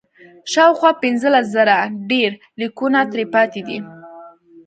[0.51, 1.75] شاوخوا پنځلس زره
[2.07, 3.79] ډبرلیکونه ترې پاتې دي.